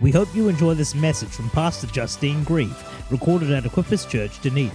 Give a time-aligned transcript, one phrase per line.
[0.00, 2.76] We hope you enjoy this message from Pastor Justine Grieve,
[3.10, 4.70] recorded at Equippers Church, Dunedin.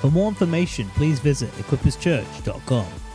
[0.00, 3.05] For more information, please visit equipperschurch.com.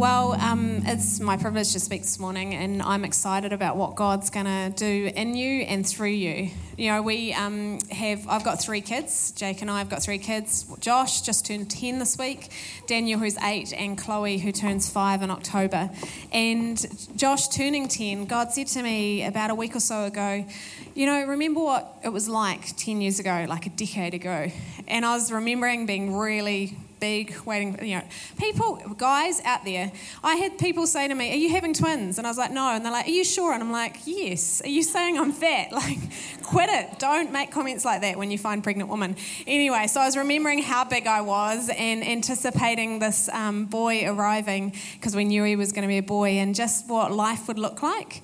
[0.00, 4.30] Well, um, it's my privilege to speak this morning, and I'm excited about what God's
[4.30, 6.48] going to do in you and through you.
[6.78, 9.30] You know, we um, have, I've got three kids.
[9.32, 10.64] Jake and I have got three kids.
[10.80, 12.48] Josh just turned 10 this week,
[12.86, 15.90] Daniel, who's eight, and Chloe, who turns five in October.
[16.32, 16.82] And
[17.14, 20.46] Josh turning 10, God said to me about a week or so ago,
[20.94, 24.50] You know, remember what it was like 10 years ago, like a decade ago?
[24.88, 28.04] And I was remembering being really big, waiting, you know,
[28.38, 29.90] people, guys out there.
[30.22, 32.18] I had people say to me, Are you having twins?
[32.18, 32.74] And I was like, No.
[32.74, 33.52] And they're like, Are you sure?
[33.52, 34.60] And I'm like, Yes.
[34.62, 35.72] Are you saying I'm fat?
[35.80, 35.98] Like,
[36.42, 36.98] quit it.
[36.98, 39.16] Don't make comments like that when you find pregnant woman.
[39.46, 44.74] Anyway, so I was remembering how big I was and anticipating this um, boy arriving
[44.92, 47.58] because we knew he was going to be a boy and just what life would
[47.58, 48.22] look like.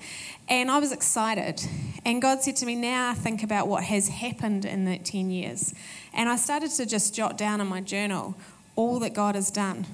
[0.49, 1.61] And I was excited.
[2.05, 5.73] And God said to me, Now think about what has happened in that 10 years.
[6.13, 8.35] And I started to just jot down in my journal
[8.77, 9.85] all that God has done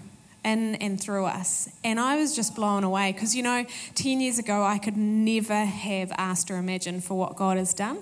[0.45, 1.69] in and through us.
[1.83, 5.65] And I was just blown away because, you know, 10 years ago, I could never
[5.65, 7.99] have asked or imagined for what God has done.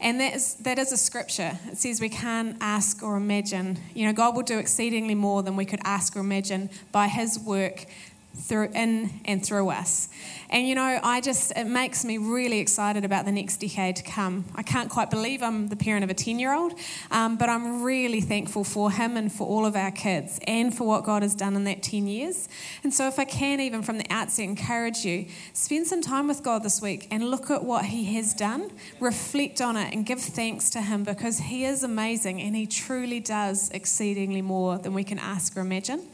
[0.00, 1.58] And that is, that is a scripture.
[1.70, 3.78] It says we can't ask or imagine.
[3.92, 7.38] You know, God will do exceedingly more than we could ask or imagine by His
[7.38, 7.86] work
[8.34, 10.08] through in and through us.
[10.50, 14.02] And you know, I just it makes me really excited about the next decade to
[14.02, 14.44] come.
[14.54, 16.74] I can't quite believe I'm the parent of a 10-year-old,
[17.10, 20.86] um, but I'm really thankful for him and for all of our kids and for
[20.86, 22.48] what God has done in that 10 years.
[22.82, 26.42] And so if I can even from the outset encourage you, spend some time with
[26.42, 30.20] God this week and look at what he has done, reflect on it and give
[30.20, 35.04] thanks to him because he is amazing and he truly does exceedingly more than we
[35.04, 36.08] can ask or imagine.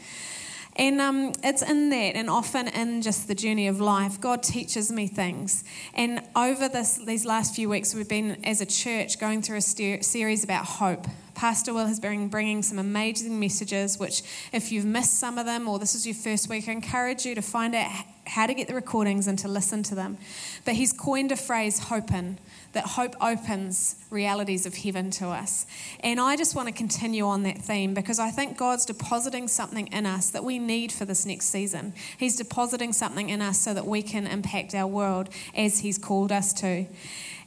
[0.76, 4.92] And um, it's in that, and often in just the journey of life, God teaches
[4.92, 5.64] me things.
[5.94, 9.62] And over this, these last few weeks, we've been, as a church, going through a
[9.62, 11.06] series about hope.
[11.34, 14.22] Pastor Will has been bringing some amazing messages, which,
[14.52, 17.34] if you've missed some of them or this is your first week, I encourage you
[17.34, 17.90] to find out
[18.26, 20.18] how to get the recordings and to listen to them.
[20.64, 22.38] But he's coined a phrase, hoping
[22.76, 25.66] that hope opens realities of heaven to us.
[26.00, 29.86] And I just want to continue on that theme because I think God's depositing something
[29.86, 31.94] in us that we need for this next season.
[32.18, 36.30] He's depositing something in us so that we can impact our world as He's called
[36.30, 36.84] us to.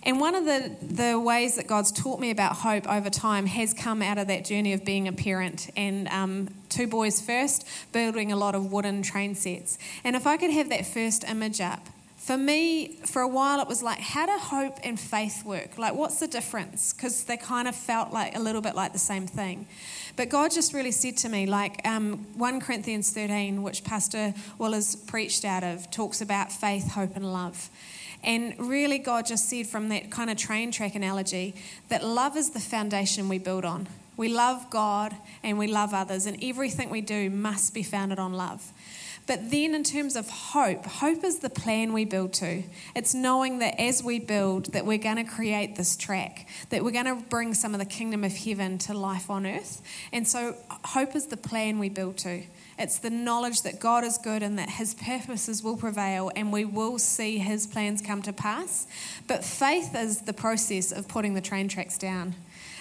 [0.02, 3.74] And one of the, the ways that God's taught me about hope over time has
[3.74, 8.32] come out of that journey of being a parent and um, two boys first, building
[8.32, 9.78] a lot of wooden train sets.
[10.04, 11.88] And if I could have that first image up,
[12.30, 15.80] for me, for a while, it was like, how do hope and faith work?
[15.80, 16.94] Like, what's the difference?
[16.94, 19.66] Because they kind of felt like a little bit like the same thing.
[20.16, 24.96] But God just really said to me, like um, 1 Corinthians 13, which Pastor Willis
[24.96, 27.72] preached out of, talks about faith, hope, and love.
[28.24, 31.56] And really, God just said from that kind of train track analogy
[31.88, 33.88] that love is the foundation we build on.
[34.18, 38.34] We love God and we love others, and everything we do must be founded on
[38.34, 38.72] love.
[39.30, 42.64] But then, in terms of hope, hope is the plan we build to.
[42.96, 46.90] It's knowing that as we build, that we're going to create this track, that we're
[46.90, 49.84] going to bring some of the kingdom of heaven to life on earth.
[50.12, 52.42] And so, hope is the plan we build to.
[52.80, 56.64] It's the knowledge that God is good and that His purposes will prevail and we
[56.64, 58.88] will see His plans come to pass.
[59.28, 62.36] But faith is the process of putting the train tracks down.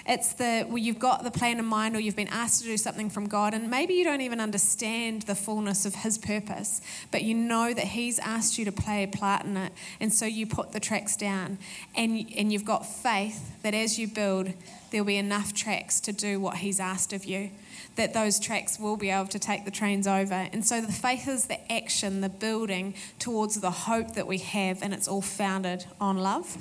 [0.06, 2.78] It's the well, you've got the plan in mind or you've been asked to do
[2.78, 7.24] something from God, and maybe you don't even understand the fullness of His purpose, but
[7.24, 10.46] you know that He's asked you to play a part in it, and so you
[10.46, 11.58] put the tracks down,
[11.94, 14.54] and and you've got faith that as you build,
[14.90, 17.50] there'll be enough tracks to do what He's asked of you
[17.96, 20.48] that those tracks will be able to take the trains over.
[20.52, 24.82] And so the faith is the action, the building towards the hope that we have,
[24.82, 26.56] and it's all founded on love.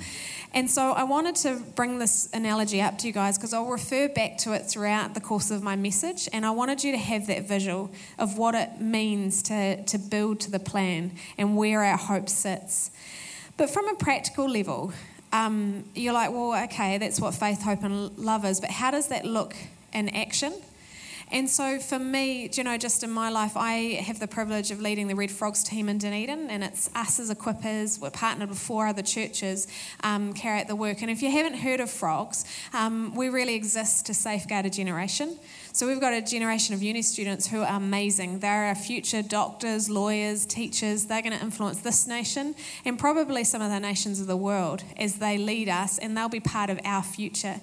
[0.52, 4.08] And so I wanted to bring this analogy up to you guys because I'll refer
[4.08, 6.28] back to it throughout the course of my message.
[6.32, 10.40] And I wanted you to have that visual of what it means to, to build
[10.40, 12.90] to the plan and where our hope sits.
[13.56, 14.92] But from a practical level,
[15.32, 19.08] um, you're like, well, okay, that's what faith, hope, and love is, but how does
[19.08, 19.54] that look
[19.92, 20.54] in action?
[21.30, 24.80] And so for me, you know, just in my life, I have the privilege of
[24.80, 28.00] leading the Red Frogs team in Dunedin, and it's us as equippers.
[28.00, 29.68] We're partnered with four other churches,
[30.02, 31.02] um, carry out the work.
[31.02, 35.38] And if you haven't heard of Frogs, um, we really exist to safeguard a generation.
[35.72, 38.38] So we've got a generation of uni students who are amazing.
[38.38, 41.06] They're our future doctors, lawyers, teachers.
[41.06, 42.54] They're going to influence this nation
[42.84, 46.28] and probably some of the nations of the world as they lead us, and they'll
[46.28, 47.60] be part of our future.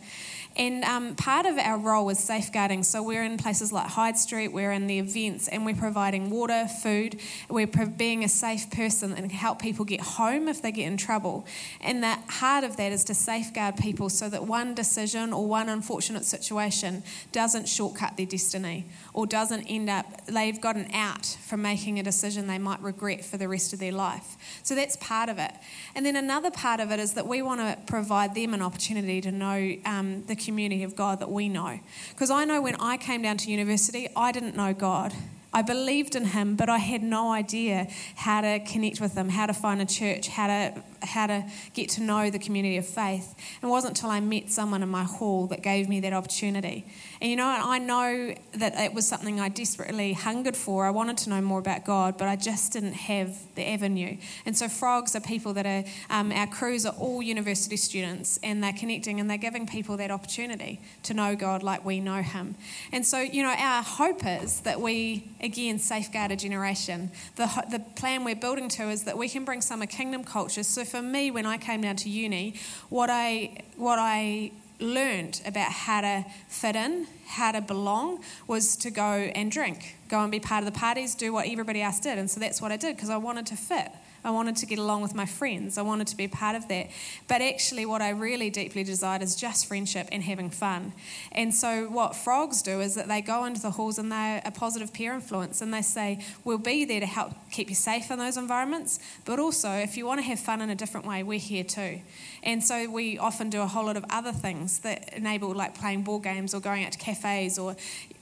[0.57, 2.83] And um, part of our role is safeguarding.
[2.83, 6.67] So we're in places like Hyde Street, we're in the events, and we're providing water,
[6.81, 7.19] food.
[7.49, 11.45] We're being a safe person and help people get home if they get in trouble.
[11.81, 15.67] And the heart of that is to safeguard people so that one decision or one
[15.67, 17.03] unfortunate situation
[17.33, 22.03] doesn't shortcut their destiny or doesn't end up, they've got an out from making a
[22.03, 24.37] decision they might regret for the rest of their life.
[24.63, 25.51] So that's part of it.
[25.95, 29.19] And then another part of it is that we want to provide them an opportunity
[29.21, 31.79] to know um, the community of God that we know.
[32.11, 35.13] Because I know when I came down to university, I didn't know God.
[35.53, 39.45] I believed in him, but I had no idea how to connect with him, how
[39.45, 43.35] to find a church, how to how to get to know the community of faith.
[43.61, 46.85] It wasn't until I met someone in my hall that gave me that opportunity.
[47.21, 50.85] And you know, I know that it was something I desperately hungered for.
[50.85, 54.17] I wanted to know more about God, but I just didn't have the avenue.
[54.45, 58.63] And so, frogs are people that are, um, our crews are all university students, and
[58.63, 62.55] they're connecting and they're giving people that opportunity to know God like we know Him.
[62.91, 67.11] And so, you know, our hope is that we, again, safeguard a generation.
[67.35, 70.67] The, the plan we're building to is that we can bring some of kingdom cultures.
[70.67, 72.55] So, for me, when I came down to uni,
[72.87, 78.91] what I, what I learned about how to fit in, how to belong, was to
[78.91, 82.17] go and drink, go and be part of the parties, do what everybody else did.
[82.17, 83.91] And so that's what I did because I wanted to fit.
[84.25, 85.77] I wanted to get along with my friends.
[85.77, 86.87] I wanted to be part of that.
[87.27, 90.93] But actually, what I really deeply desired is just friendship and having fun.
[91.31, 94.49] And so, what frogs do is that they go into the halls and they're a
[94.49, 98.17] positive peer influence and they say, We'll be there to help keep you safe in
[98.17, 98.99] those environments.
[99.25, 102.01] But also, if you want to have fun in a different way, we're here too.
[102.41, 106.01] And so, we often do a whole lot of other things that enable, like playing
[106.01, 107.75] board games or going out to cafes or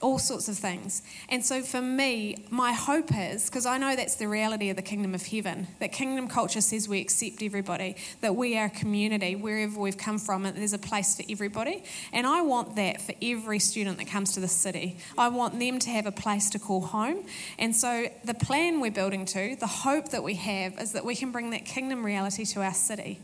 [0.04, 1.02] all sorts of things.
[1.30, 4.82] And so, for me, my hope is because I know that's the reality of the
[4.82, 9.34] kingdom of heaven, that kingdom culture says we accept everybody, that we are a community
[9.34, 11.82] wherever we've come from, and there's a place for everybody.
[12.12, 14.98] And I want that for every student that comes to the city.
[15.16, 17.24] I want them to have a place to call home.
[17.58, 21.16] And so the plan we're building to, the hope that we have, is that we
[21.16, 23.20] can bring that kingdom reality to our city.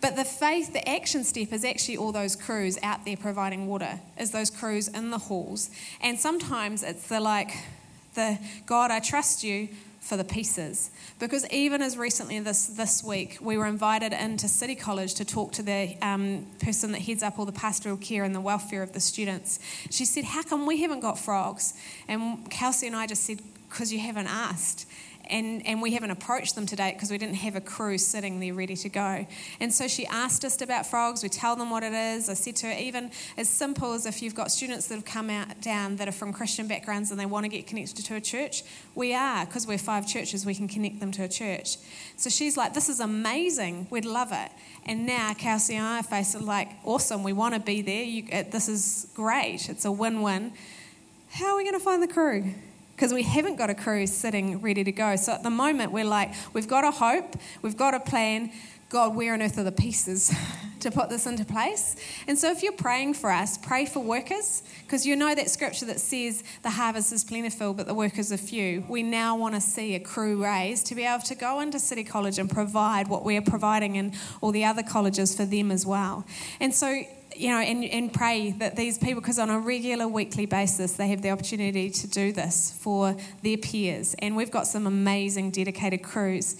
[0.00, 4.00] But the faith, the action step is actually all those crews out there providing water,
[4.18, 5.70] is those crews in the halls.
[6.00, 7.52] And sometimes it's the like,
[8.14, 9.68] the God, I trust you,
[10.06, 10.90] for the pieces.
[11.18, 15.52] Because even as recently this, this week, we were invited into City College to talk
[15.52, 18.92] to the um, person that heads up all the pastoral care and the welfare of
[18.92, 19.58] the students.
[19.90, 21.74] She said, How come we haven't got frogs?
[22.06, 24.88] And Kelsey and I just said, Because you haven't asked
[25.28, 28.54] and, and we haven't approached them today because we didn't have a crew sitting there
[28.54, 29.26] ready to go.
[29.60, 31.22] And so she asked us about frogs.
[31.22, 32.28] We tell them what it is.
[32.28, 35.30] I said to her, even as simple as if you've got students that have come
[35.30, 38.20] out down that are from Christian backgrounds and they want to get connected to a
[38.20, 38.62] church,
[38.94, 40.46] we are because we're five churches.
[40.46, 41.76] We can connect them to a church.
[42.16, 43.86] So she's like, "This is amazing.
[43.90, 44.50] We'd love it."
[44.84, 46.02] And now Kelsey and I
[46.40, 47.22] like, "Awesome.
[47.22, 48.02] We want to be there.
[48.02, 49.68] You, uh, this is great.
[49.68, 50.52] It's a win-win."
[51.30, 52.54] How are we going to find the crew?
[52.96, 55.16] Because we haven't got a crew sitting ready to go.
[55.16, 58.50] So at the moment, we're like, we've got a hope, we've got a plan.
[58.88, 60.32] God, where on earth are the pieces
[60.80, 61.96] to put this into place?
[62.28, 65.86] And so, if you're praying for us, pray for workers, because you know that scripture
[65.86, 68.84] that says the harvest is plentiful, but the workers are few.
[68.88, 72.04] We now want to see a crew raised to be able to go into City
[72.04, 76.24] College and provide what we're providing in all the other colleges for them as well.
[76.60, 77.02] And so,
[77.38, 81.08] you know, and, and pray that these people, because on a regular weekly basis, they
[81.08, 84.14] have the opportunity to do this for their peers.
[84.20, 86.56] And we've got some amazing dedicated crews.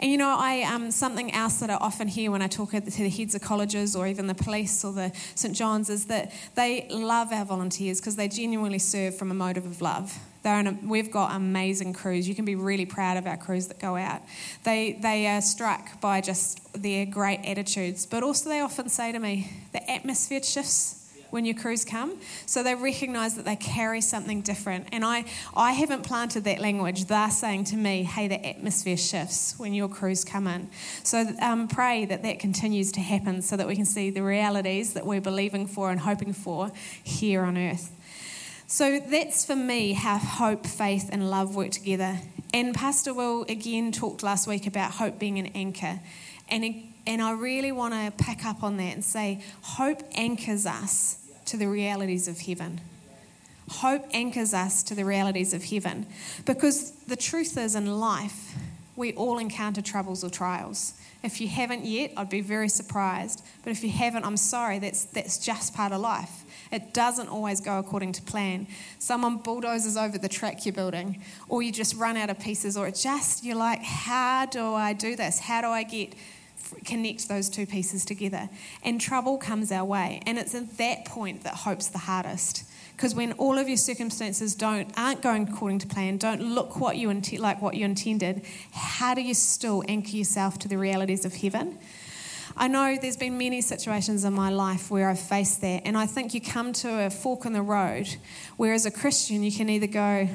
[0.00, 2.80] And you know, I um, something else that I often hear when I talk to
[2.80, 6.86] the heads of colleges or even the police or the St John's is that they
[6.88, 10.18] love our volunteers because they genuinely serve from a motive of love.
[10.44, 12.28] A, we've got amazing crews.
[12.28, 14.22] You can be really proud of our crews that go out.
[14.64, 19.18] They, they are struck by just their great attitudes, but also they often say to
[19.18, 20.98] me, the atmosphere shifts
[21.30, 22.18] when your crews come.
[22.46, 24.88] So they recognize that they carry something different.
[24.92, 27.04] And I, I haven't planted that language.
[27.06, 30.70] They're saying to me, hey, the atmosphere shifts when your crews come in.
[31.02, 34.94] So um, pray that that continues to happen so that we can see the realities
[34.94, 36.70] that we're believing for and hoping for
[37.02, 37.94] here on earth.
[38.70, 42.18] So that's for me how hope, faith, and love work together.
[42.52, 46.00] And Pastor Will again talked last week about hope being an anchor.
[46.50, 51.16] And, and I really want to pick up on that and say hope anchors us
[51.46, 52.82] to the realities of heaven.
[53.70, 56.04] Hope anchors us to the realities of heaven.
[56.44, 58.54] Because the truth is, in life,
[58.96, 60.92] we all encounter troubles or trials.
[61.22, 63.42] If you haven't yet, I'd be very surprised.
[63.64, 66.44] But if you haven't, I'm sorry, that's, that's just part of life.
[66.70, 68.66] It doesn't always go according to plan.
[68.98, 72.86] Someone bulldozes over the track you're building, or you just run out of pieces, or
[72.86, 75.40] it just, you're like, how do I do this?
[75.40, 76.14] How do I get
[76.84, 78.48] connect those two pieces together.
[78.82, 80.20] And trouble comes our way.
[80.26, 82.64] And it's at that point that hope's the hardest.
[82.96, 86.96] Because when all of your circumstances don't aren't going according to plan, don't look what
[86.96, 87.08] you
[87.38, 91.78] like what you intended, how do you still anchor yourself to the realities of heaven?
[92.60, 96.06] I know there's been many situations in my life where I've faced that, and I
[96.06, 98.08] think you come to a fork in the road
[98.56, 100.28] where, as a Christian, you can either go,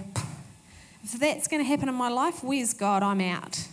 [1.04, 3.04] if that's going to happen in my life, where's God?
[3.04, 3.68] I'm out.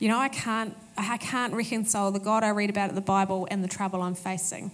[0.00, 3.46] You know, I can't, I can't reconcile the God I read about in the Bible
[3.48, 4.72] and the trouble I'm facing.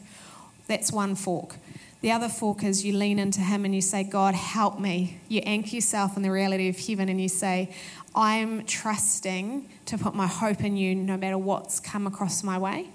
[0.67, 1.57] That's one fork.
[2.01, 5.21] The other fork is you lean into Him and you say, God, help me.
[5.29, 7.75] You anchor yourself in the reality of heaven and you say,
[8.15, 12.89] I'm trusting to put my hope in you no matter what's come across my way.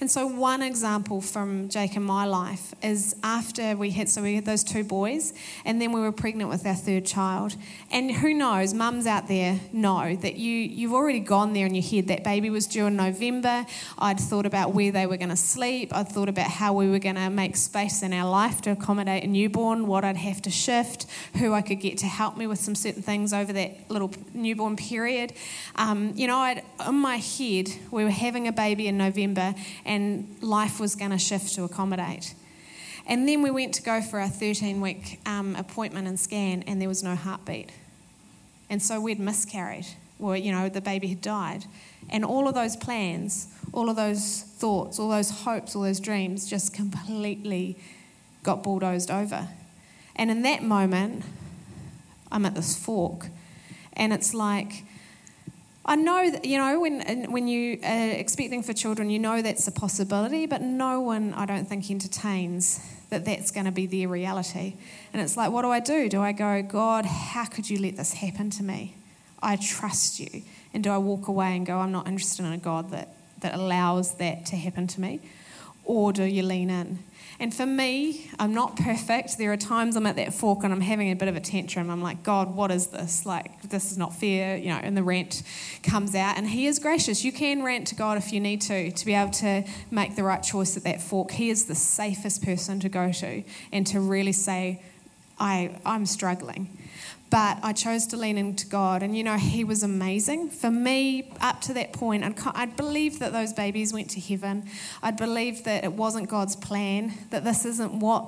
[0.00, 4.34] And so, one example from Jake and my life is after we had, so we
[4.34, 5.32] had those two boys,
[5.64, 7.56] and then we were pregnant with our third child.
[7.90, 11.84] And who knows, mums out there know that you, you've already gone there in your
[11.84, 12.08] head.
[12.08, 13.66] That baby was due in November.
[13.98, 15.94] I'd thought about where they were going to sleep.
[15.94, 19.24] I'd thought about how we were going to make space in our life to accommodate
[19.24, 22.58] a newborn, what I'd have to shift, who I could get to help me with
[22.58, 25.32] some certain things over that little newborn period.
[25.76, 30.36] Um, you know, I'd, in my head, we were having a baby in November and
[30.40, 32.34] life was going to shift to accommodate.
[33.06, 36.80] And then we went to go for our 13 week um, appointment and scan, and
[36.80, 37.70] there was no heartbeat.
[38.70, 39.86] And so we'd miscarried,
[40.18, 41.64] or, you know, the baby had died.
[42.08, 46.48] And all of those plans, all of those thoughts, all those hopes, all those dreams
[46.48, 47.76] just completely
[48.42, 49.48] got bulldozed over.
[50.16, 51.24] And in that moment,
[52.32, 53.28] I'm at this fork,
[53.92, 54.84] and it's like,
[55.86, 59.42] I know that, you know, when, when you uh, are expecting for children, you know
[59.42, 63.86] that's a possibility, but no one, I don't think, entertains that that's going to be
[63.86, 64.74] their reality.
[65.12, 66.08] And it's like, what do I do?
[66.08, 68.94] Do I go, God, how could you let this happen to me?
[69.42, 70.42] I trust you.
[70.72, 73.10] And do I walk away and go, I'm not interested in a God that,
[73.40, 75.20] that allows that to happen to me?
[75.84, 77.00] Or do you lean in?
[77.40, 79.38] And for me, I'm not perfect.
[79.38, 81.90] There are times I'm at that fork and I'm having a bit of a tantrum.
[81.90, 83.26] I'm like, God, what is this?
[83.26, 85.42] Like, this is not fair, you know, and the rant
[85.82, 86.36] comes out.
[86.36, 87.24] And He is gracious.
[87.24, 90.22] You can rant to God if you need to, to be able to make the
[90.22, 91.32] right choice at that fork.
[91.32, 94.80] He is the safest person to go to and to really say,
[95.38, 96.68] I, I'm struggling
[97.34, 99.02] but I chose to lean into God.
[99.02, 100.50] And you know, He was amazing.
[100.50, 102.76] For me, up to that point, I'd, I'd
[103.18, 104.68] that those babies went to heaven.
[105.02, 108.24] I'd believed that it wasn't God's plan, that this isn't what.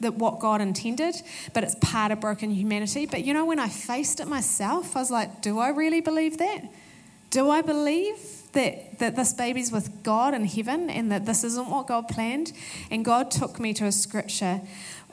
[0.00, 1.14] That what God intended,
[1.54, 3.06] but it's part of broken humanity.
[3.06, 6.38] But you know, when I faced it myself, I was like, do I really believe
[6.38, 6.64] that?
[7.32, 8.18] Do I believe
[8.52, 12.52] that, that this baby's with God in heaven and that this isn't what God planned?
[12.90, 14.60] And God took me to a scripture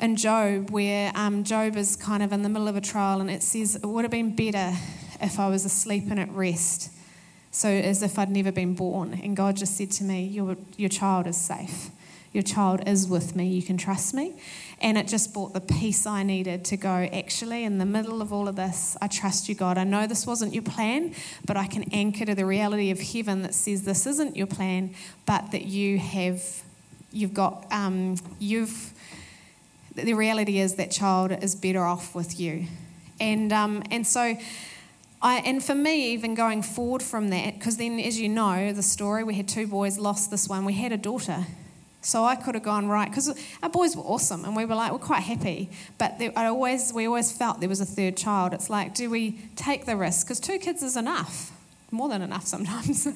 [0.01, 3.31] in Job where um, Job is kind of in the middle of a trial and
[3.31, 4.75] it says, It would have been better
[5.21, 6.91] if I was asleep and at rest.
[7.51, 9.13] So, as if I'd never been born.
[9.23, 11.89] And God just said to me, Your, your child is safe.
[12.31, 13.47] Your child is with me.
[13.47, 14.39] You can trust me.
[14.81, 18.31] And it just brought the peace I needed to go, actually, in the middle of
[18.31, 19.77] all of this, I trust you, God.
[19.77, 23.41] I know this wasn't your plan, but I can anchor to the reality of heaven
[23.41, 24.93] that says this isn't your plan,
[25.25, 26.43] but that you have,
[27.11, 28.93] you've got, um, you've,
[29.95, 32.67] the reality is that child is better off with you.
[33.19, 34.37] And, um, and so,
[35.21, 38.83] I, and for me, even going forward from that, because then, as you know, the
[38.83, 41.45] story, we had two boys, lost this one, we had a daughter.
[42.01, 44.91] So I could have gone right because our boys were awesome and we were like
[44.91, 48.53] we're quite happy, but there, I always we always felt there was a third child.
[48.53, 50.27] It's like, do we take the risk?
[50.27, 51.51] Because two kids is enough
[51.91, 53.07] more than enough sometimes.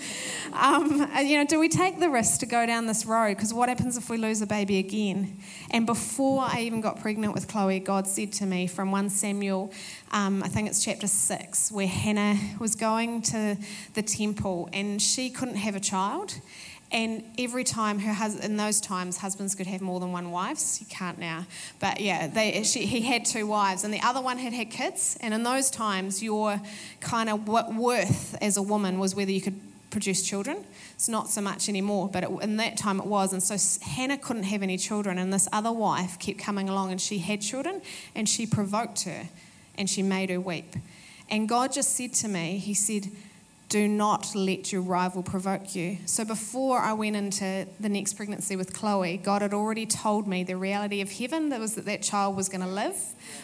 [0.54, 3.36] um, you know, do we take the risk to go down this road?
[3.36, 5.38] Because what happens if we lose a baby again?
[5.72, 9.72] And before I even got pregnant with Chloe, God said to me from 1 Samuel,
[10.12, 13.58] um, I think it's chapter 6, where Hannah was going to
[13.94, 16.40] the temple and she couldn't have a child.
[16.94, 20.78] And every time her husband, in those times, husbands could have more than one wife.
[20.78, 21.48] He can't now,
[21.80, 25.18] but yeah, they, she, he had two wives, and the other one had had kids.
[25.20, 26.62] And in those times, your
[27.02, 29.60] kind of worth as a woman was whether you could
[29.90, 30.64] produce children.
[30.94, 33.34] It's not so much anymore, but it, in that time it was.
[33.34, 37.02] And so Hannah couldn't have any children, and this other wife kept coming along, and
[37.02, 37.82] she had children,
[38.14, 39.30] and she provoked her,
[39.80, 40.76] and she made her weep.
[41.28, 43.10] And God just said to me, He said
[43.74, 45.98] do not let your rival provoke you.
[46.06, 50.44] So before I went into the next pregnancy with Chloe, God had already told me
[50.44, 52.96] the reality of heaven that was that that child was going to live,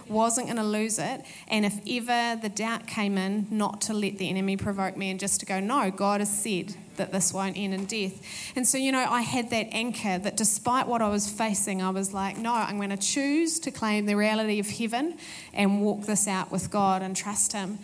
[0.07, 4.19] wasn't going to lose it, and if ever the doubt came in, not to let
[4.19, 7.57] the enemy provoke me and just to go, no, God has said that this won't
[7.57, 8.21] end in death.
[8.55, 11.89] And so, you know, I had that anchor that despite what I was facing, I
[11.89, 15.17] was like, no, I'm going to choose to claim the reality of heaven
[15.55, 17.79] and walk this out with God and trust Him.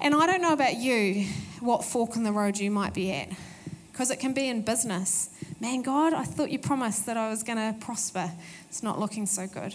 [0.00, 1.26] And I don't know about you,
[1.62, 3.28] what fork in the road you might be at.
[3.92, 5.28] because it can be in business.
[5.60, 8.32] Man, God, I thought you promised that I was going to prosper.
[8.68, 9.74] It's not looking so good.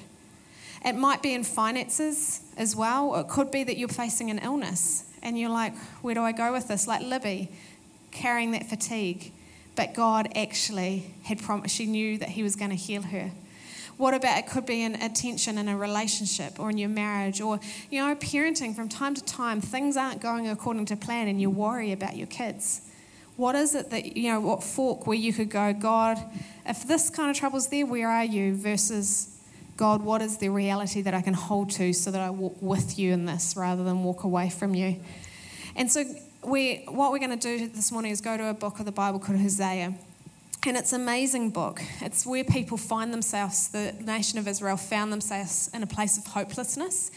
[0.84, 3.15] It might be in finances as well.
[3.15, 6.51] It could be that you're facing an illness and you're like, where do I go
[6.51, 6.88] with this?
[6.88, 7.51] Like Libby,
[8.12, 9.32] carrying that fatigue.
[9.75, 13.32] But God actually had promised, she knew that He was going to heal her.
[13.98, 17.60] What about it could be an attention in a relationship or in your marriage or,
[17.89, 21.50] you know, parenting from time to time, things aren't going according to plan and you
[21.50, 22.82] worry about your kids.
[23.38, 26.18] What is it that, you know, what fork where you could go, God,
[26.66, 28.56] if this kind of trouble's there, where are you?
[28.56, 29.36] Versus,
[29.77, 33.00] God, what is the reality that I can hold to so that I walk with
[33.00, 34.98] you in this rather than walk away from you?
[35.75, 36.04] And so,
[36.44, 38.92] we, what we're going to do this morning is go to a book of the
[38.92, 39.94] Bible called Hosea.
[40.67, 41.81] And it's an amazing book.
[42.01, 46.25] It's where people find themselves, the nation of Israel found themselves in a place of
[46.27, 47.09] hopelessness,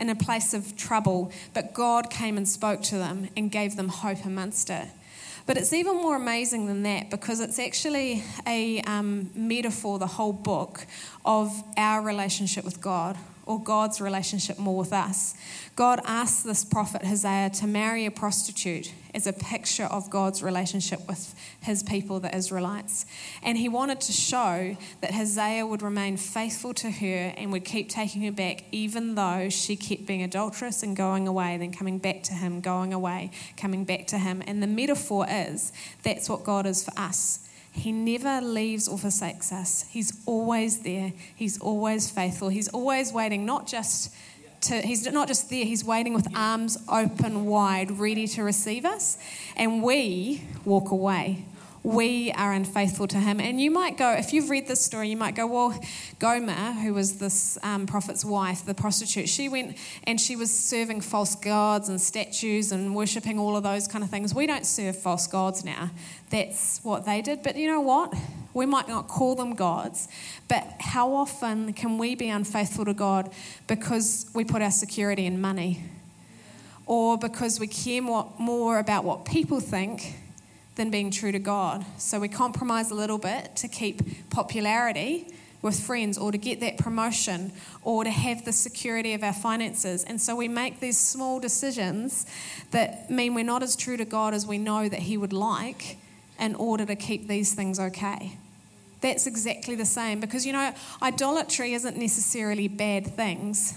[0.00, 3.88] in a place of trouble, but God came and spoke to them and gave them
[3.88, 4.88] hope amongst it.
[5.46, 10.32] But it's even more amazing than that because it's actually a um, metaphor, the whole
[10.32, 10.84] book,
[11.24, 13.16] of our relationship with God
[13.48, 15.34] or God's relationship more with us.
[15.74, 21.00] God asked this prophet Hosea to marry a prostitute as a picture of God's relationship
[21.08, 23.06] with his people, the Israelites.
[23.42, 27.88] And he wanted to show that Hosea would remain faithful to her and would keep
[27.88, 32.22] taking her back, even though she kept being adulterous and going away, then coming back
[32.24, 34.42] to him, going away, coming back to him.
[34.46, 37.47] And the metaphor is that's what God is for us.
[37.78, 39.84] He never leaves or forsakes us.
[39.88, 41.12] He's always there.
[41.34, 42.48] He's always faithful.
[42.48, 44.12] He's always waiting, not just
[44.62, 49.18] to, he's not just there, he's waiting with arms open wide, ready to receive us.
[49.56, 51.44] And we walk away
[51.82, 53.40] we are unfaithful to him.
[53.40, 55.78] And you might go, if you've read this story, you might go, well,
[56.18, 61.00] Gomer, who was this um, prophet's wife, the prostitute, she went and she was serving
[61.02, 64.34] false gods and statues and worshipping all of those kind of things.
[64.34, 65.90] We don't serve false gods now.
[66.30, 67.42] That's what they did.
[67.42, 68.12] But you know what?
[68.54, 70.08] We might not call them gods,
[70.48, 73.30] but how often can we be unfaithful to God
[73.66, 75.84] because we put our security in money?
[76.86, 80.14] Or because we care more, more about what people think
[80.78, 81.84] than being true to God.
[81.98, 85.26] So we compromise a little bit to keep popularity
[85.60, 90.04] with friends or to get that promotion or to have the security of our finances.
[90.04, 92.26] And so we make these small decisions
[92.70, 95.98] that mean we're not as true to God as we know that He would like
[96.40, 98.36] in order to keep these things okay.
[99.00, 103.74] That's exactly the same because, you know, idolatry isn't necessarily bad things.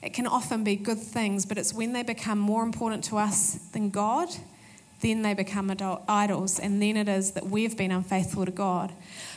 [0.00, 3.54] It can often be good things, but it's when they become more important to us
[3.72, 4.28] than God
[5.00, 5.74] then they become
[6.08, 8.92] idols, and then it is that we've been unfaithful to God.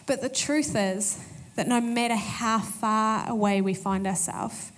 [0.06, 1.24] But the truth is
[1.56, 4.72] that no matter how far away we find ourselves,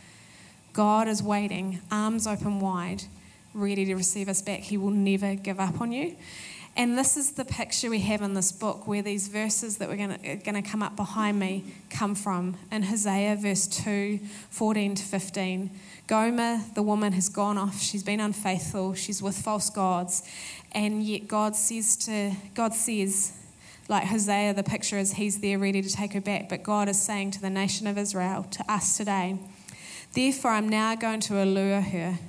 [0.74, 3.04] God is waiting, arms open wide,
[3.54, 4.60] ready to receive us back.
[4.60, 6.16] He will never give up on you.
[6.78, 9.96] And this is the picture we have in this book where these verses that we're
[9.96, 12.58] going to come up behind me come from.
[12.70, 14.20] In Hosea, verse 2,
[14.50, 15.72] 14 to 15.
[16.08, 17.80] Gomer, the woman, has gone off.
[17.80, 18.94] She's been unfaithful.
[18.94, 20.24] She's with false gods.
[20.76, 23.32] And yet God says to God says,
[23.88, 26.50] like Hosea, the picture is he's there ready to take her back.
[26.50, 29.40] But God is saying to the nation of Israel, to us today,
[30.14, 32.20] Therefore I'm now going to allure her.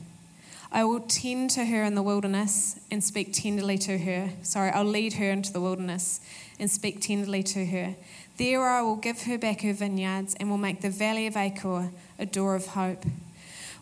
[0.71, 4.31] I will tend to her in the wilderness and speak tenderly to her.
[4.43, 6.21] Sorry, I'll lead her into the wilderness
[6.59, 7.97] and speak tenderly to her.
[8.37, 11.91] There I will give her back her vineyards and will make the valley of Achor
[12.19, 13.05] a door of hope.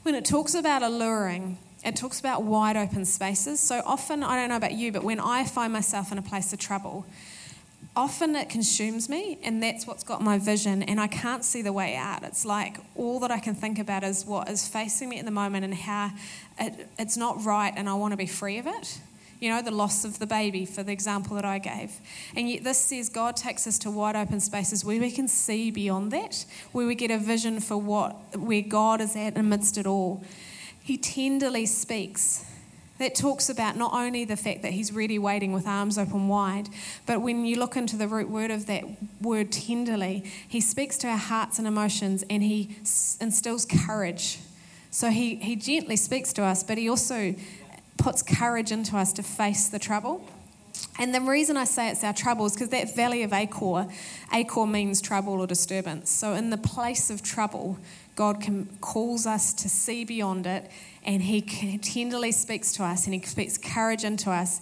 [0.04, 3.60] When it talks about alluring, it talks about wide open spaces.
[3.60, 6.52] So often, I don't know about you, but when I find myself in a place
[6.52, 7.04] of trouble,
[7.96, 11.72] often it consumes me, and that's what's got my vision, and I can't see the
[11.72, 12.22] way out.
[12.22, 15.30] It's like all that I can think about is what is facing me at the
[15.30, 16.10] moment and how
[16.58, 19.00] it, it's not right, and I want to be free of it.
[19.40, 21.92] You know, the loss of the baby, for the example that I gave.
[22.34, 25.70] And yet, this says God takes us to wide open spaces where we can see
[25.70, 29.86] beyond that, where we get a vision for what, where God is at amidst it
[29.86, 30.24] all.
[30.84, 32.44] He tenderly speaks.
[32.98, 36.68] That talks about not only the fact that he's ready waiting with arms open wide,
[37.06, 38.84] but when you look into the root word of that
[39.20, 42.76] word tenderly, he speaks to our hearts and emotions and he
[43.20, 44.38] instills courage.
[44.92, 47.34] So he, he gently speaks to us, but he also
[47.96, 50.24] puts courage into us to face the trouble.
[50.98, 53.88] And the reason I say it's our trouble is because that valley of Achor,
[54.32, 56.10] Achor means trouble or disturbance.
[56.10, 57.78] So in the place of trouble,
[58.16, 60.70] God can, calls us to see beyond it,
[61.04, 61.40] and He
[61.78, 64.60] tenderly speaks to us, and He speaks courage into us.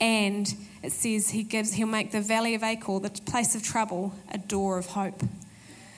[0.00, 0.52] And
[0.82, 4.38] it says He gives, He'll make the valley of Achor, the place of trouble, a
[4.38, 5.22] door of hope.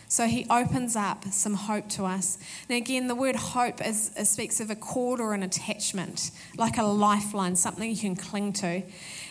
[0.07, 2.39] So he opens up some hope to us.
[2.69, 6.85] Now, again, the word hope is, speaks of a cord or an attachment, like a
[6.85, 8.83] lifeline, something you can cling to.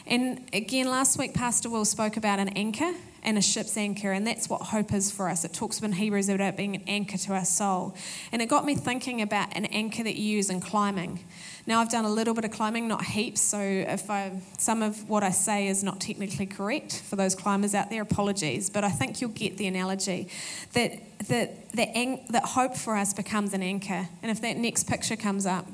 [0.05, 2.91] And again, last week, Pastor Will spoke about an anchor
[3.23, 5.43] and a ship's anchor, and that's what hope is for us.
[5.45, 7.95] It talks in Hebrews about being an anchor to our soul.
[8.31, 11.23] And it got me thinking about an anchor that you use in climbing.
[11.65, 15.09] Now, I've done a little bit of climbing, not heaps, so if I, some of
[15.09, 18.89] what I say is not technically correct for those climbers out there, apologies, but I
[18.89, 20.27] think you'll get the analogy
[20.73, 24.09] that, that, that, that hope for us becomes an anchor.
[24.21, 25.65] And if that next picture comes up,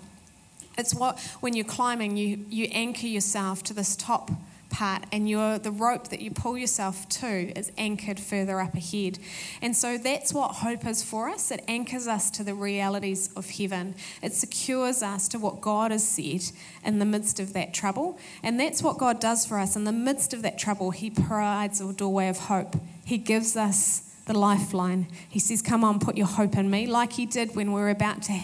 [0.77, 4.29] it's what, when you're climbing, you, you anchor yourself to this top
[4.69, 9.19] part and you're, the rope that you pull yourself to is anchored further up ahead.
[9.61, 11.51] And so that's what hope is for us.
[11.51, 16.07] It anchors us to the realities of heaven, it secures us to what God has
[16.07, 16.41] said
[16.83, 18.19] in the midst of that trouble.
[18.43, 19.75] And that's what God does for us.
[19.75, 24.08] In the midst of that trouble, He provides a doorway of hope, He gives us
[24.29, 25.07] the lifeline.
[25.27, 27.89] He says, Come on, put your hope in me, like he did when we were
[27.89, 28.39] about to,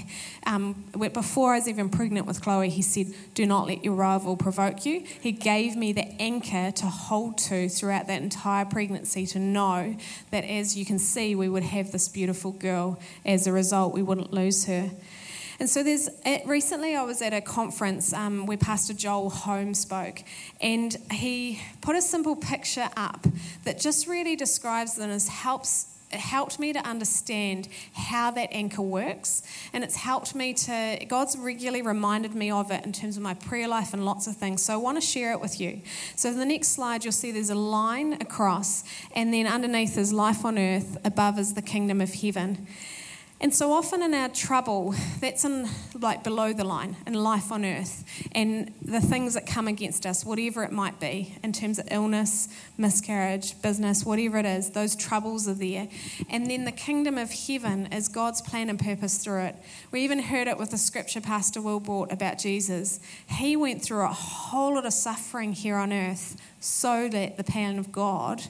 [0.48, 4.36] um, before I was even pregnant with Chloe, he said, Do not let your rival
[4.36, 5.02] provoke you.
[5.22, 9.96] He gave me the anchor to hold to throughout that entire pregnancy to know
[10.32, 13.00] that as you can see, we would have this beautiful girl.
[13.24, 14.90] As a result, we wouldn't lose her.
[15.60, 16.10] And so there's
[16.46, 20.24] recently I was at a conference um, where Pastor Joel Holmes spoke,
[20.62, 23.26] and he put a simple picture up
[23.64, 29.42] that just really describes and helps it helped me to understand how that anchor works.
[29.74, 33.34] And it's helped me to god's regularly reminded me of it in terms of my
[33.34, 34.62] prayer life and lots of things.
[34.62, 35.82] So i want to share it with you.
[36.16, 38.84] So the next slide you'll see there's a line across
[39.16, 42.68] and then underneath is life on earth above is the kingdom of heaven
[43.42, 45.68] and so often in our trouble, that's in
[46.00, 50.26] like below the line in life on earth, and the things that come against us,
[50.26, 55.48] whatever it might be, in terms of illness, miscarriage, business, whatever it is, those troubles
[55.48, 55.88] are there.
[56.30, 59.56] And then the kingdom of heaven is God's plan and purpose through it.
[59.92, 63.00] We even heard it with the scripture Pastor Will brought about Jesus.
[63.28, 67.78] He went through a whole lot of suffering here on earth so that the plan
[67.80, 68.44] of God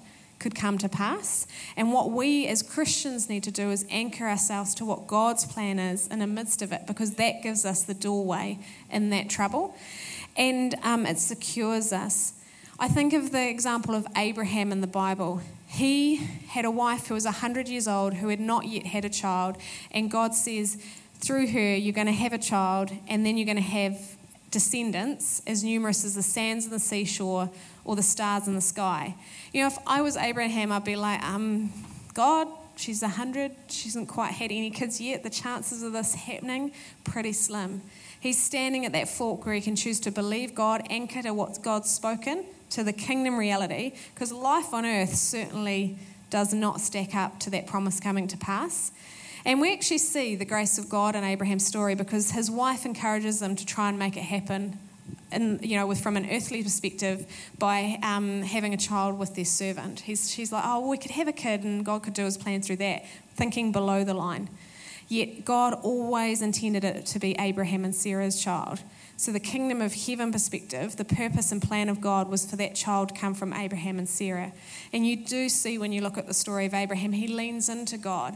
[0.46, 1.48] could come to pass.
[1.76, 5.80] And what we as Christians need to do is anchor ourselves to what God's plan
[5.80, 8.60] is in the midst of it, because that gives us the doorway
[8.92, 9.76] in that trouble
[10.38, 12.34] and um, it secures us.
[12.78, 15.42] I think of the example of Abraham in the Bible.
[15.66, 19.10] He had a wife who was 100 years old who had not yet had a
[19.10, 19.58] child,
[19.90, 20.78] and God says,
[21.16, 24.00] through her, you're going to have a child, and then you're going to have
[24.52, 27.50] descendants as numerous as the sands of the seashore
[27.86, 29.16] or the stars in the sky.
[29.54, 31.72] You know, if I was Abraham, I'd be like, um,
[32.14, 35.24] God, she's 100, she hasn't quite had any kids yet.
[35.24, 36.72] The chances of this happening,
[37.04, 37.82] pretty slim.
[38.20, 41.62] He's standing at that fork where he can choose to believe God, anchor to what
[41.62, 45.98] God's spoken, to the kingdom reality, because life on earth certainly
[46.32, 48.92] does not stack up to that promise coming to pass.
[49.46, 53.44] And we actually see the grace of God in Abraham's story because his wife encourages
[53.44, 54.80] him to try and make it happen
[55.32, 57.26] and you know, with from an earthly perspective,
[57.60, 60.02] by um, having a child with their servant.
[60.02, 62.38] He's, she's like, oh, well, we could have a kid, and God could do His
[62.38, 64.50] plan through that, thinking below the line.
[65.08, 68.82] Yet God always intended it to be Abraham and Sarah's child.
[69.18, 72.76] So the kingdom of heaven perspective, the purpose and plan of God was for that
[72.76, 74.52] child to come from Abraham and Sarah.
[74.92, 77.98] And you do see when you look at the story of Abraham, he leans into
[77.98, 78.36] God,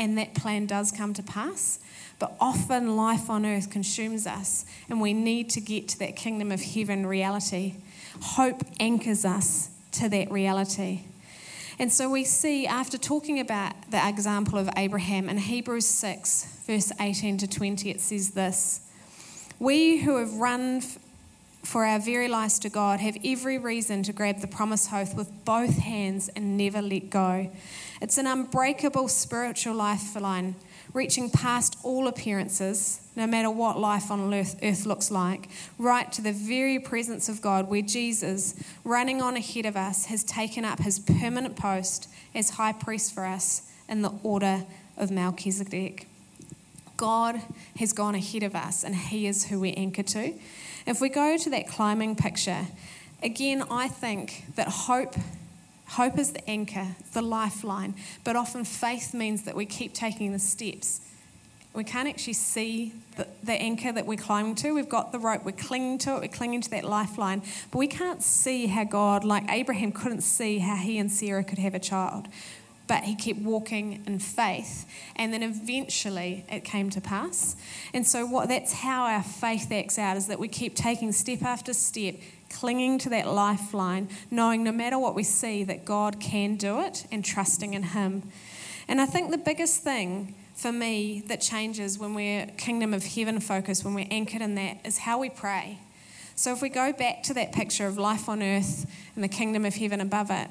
[0.00, 1.78] and that plan does come to pass.
[2.18, 6.50] But often life on earth consumes us, and we need to get to that kingdom
[6.50, 7.74] of heaven reality.
[8.20, 11.02] Hope anchors us to that reality.
[11.78, 16.92] And so we see, after talking about the example of Abraham in Hebrews 6, verse
[16.98, 18.80] 18 to 20, it says this
[19.58, 20.82] We who have run
[21.62, 25.30] for our very lives to God have every reason to grab the promised hope with
[25.44, 27.50] both hands and never let go.
[28.00, 30.54] It's an unbreakable spiritual lifeline
[30.92, 36.22] reaching past all appearances, no matter what life on earth, earth, looks like, right to
[36.22, 40.80] the very presence of God, where Jesus, running on ahead of us, has taken up
[40.80, 44.64] his permanent post as high priest for us in the order
[44.96, 46.06] of Melchizedek.
[46.96, 47.40] God
[47.78, 50.34] has gone ahead of us, and he is who we anchor to.
[50.86, 52.66] If we go to that climbing picture,
[53.22, 55.14] again, I think that hope
[55.90, 60.38] Hope is the anchor, the lifeline, but often faith means that we keep taking the
[60.38, 61.00] steps.
[61.74, 64.72] We can't actually see the, the, anchor that we're climbing to.
[64.72, 67.88] We've got the rope, we're clinging to it, we're clinging to that lifeline, but we
[67.88, 71.80] can't see how God, like Abraham, couldn't see how he and Sarah could have a
[71.80, 72.28] child.
[72.90, 77.54] But he kept walking in faith, and then eventually it came to pass.
[77.94, 81.44] And so, what that's how our faith acts out is that we keep taking step
[81.44, 82.16] after step,
[82.48, 87.06] clinging to that lifeline, knowing no matter what we see that God can do it
[87.12, 88.24] and trusting in Him.
[88.88, 93.38] And I think the biggest thing for me that changes when we're kingdom of heaven
[93.38, 95.78] focused, when we're anchored in that, is how we pray.
[96.34, 99.64] So if we go back to that picture of life on earth and the kingdom
[99.64, 100.50] of heaven above it,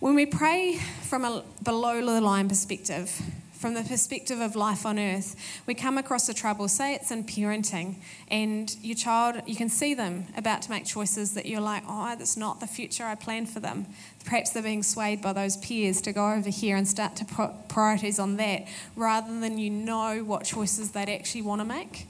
[0.00, 3.20] when we pray from a below the line perspective,
[3.52, 5.36] from the perspective of life on earth,
[5.66, 6.66] we come across a trouble.
[6.68, 7.96] Say it's in parenting,
[8.28, 12.16] and your child, you can see them about to make choices that you're like, oh,
[12.18, 13.84] that's not the future I planned for them.
[14.24, 17.68] Perhaps they're being swayed by those peers to go over here and start to put
[17.68, 22.06] priorities on that rather than you know what choices they'd actually want to make.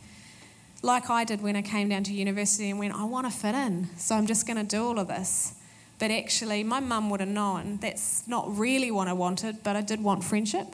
[0.83, 3.57] Like I did when I came down to university and went, I want to fit
[3.57, 5.55] in, so I'm just going to do all of this.
[6.01, 9.83] But actually, my mum would have known that's not really what I wanted, but I
[9.83, 10.67] did want friendship.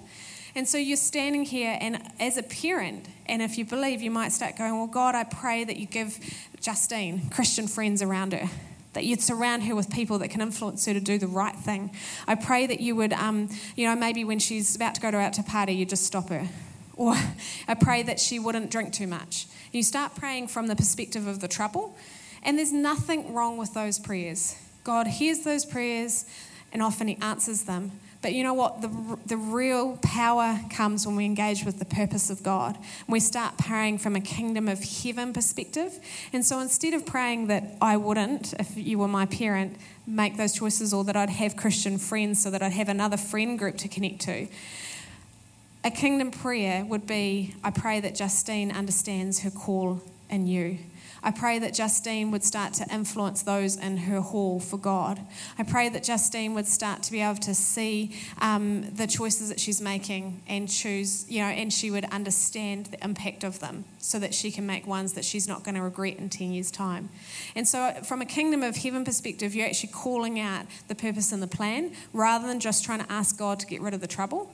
[0.54, 4.30] And so you're standing here, and as a parent, and if you believe, you might
[4.32, 6.18] start going, Well, God, I pray that you give
[6.60, 8.48] Justine Christian friends around her.
[8.92, 11.90] That you'd surround her with people that can influence her to do the right thing.
[12.26, 15.18] I pray that you would, um, you know, maybe when she's about to go to,
[15.18, 16.48] out to party, you just stop her.
[16.94, 17.14] Or
[17.68, 19.48] I pray that she wouldn't drink too much.
[19.72, 21.94] You start praying from the perspective of the trouble,
[22.42, 24.56] and there's nothing wrong with those prayers.
[24.86, 26.26] God hears those prayers,
[26.72, 27.90] and often He answers them.
[28.22, 28.82] But you know what?
[28.82, 32.78] The, the real power comes when we engage with the purpose of God.
[33.08, 35.98] We start praying from a kingdom of heaven perspective.
[36.32, 40.52] And so instead of praying that I wouldn't, if you were my parent, make those
[40.52, 43.88] choices or that I'd have Christian friends so that I'd have another friend group to
[43.88, 44.46] connect to,
[45.84, 50.78] a kingdom prayer would be I pray that Justine understands her call in you.
[51.26, 55.20] I pray that Justine would start to influence those in her hall for God.
[55.58, 59.58] I pray that Justine would start to be able to see um, the choices that
[59.58, 64.20] she's making and choose, you know, and she would understand the impact of them so
[64.20, 67.08] that she can make ones that she's not going to regret in 10 years' time.
[67.56, 71.42] And so, from a kingdom of heaven perspective, you're actually calling out the purpose and
[71.42, 74.48] the plan rather than just trying to ask God to get rid of the trouble